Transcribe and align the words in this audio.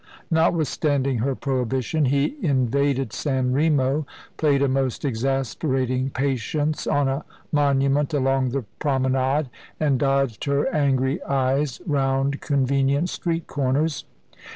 Notwithstanding 0.31 1.19
her 1.19 1.35
prohibition, 1.35 2.05
he 2.05 2.35
invaded 2.41 3.13
San 3.13 3.53
Remo, 3.53 4.07
played 4.35 4.63
a 4.63 4.67
most 4.67 5.05
exasperating 5.05 6.09
Patience 6.09 6.87
on 6.87 7.07
a 7.07 7.23
monument 7.51 8.11
along 8.11 8.49
the 8.49 8.63
promenade, 8.79 9.51
and 9.79 9.99
dodged 9.99 10.45
her 10.45 10.67
angry 10.73 11.21
eyes 11.21 11.81
round 11.85 12.41
convenient 12.41 13.09
street 13.09 13.45
corners. 13.45 14.05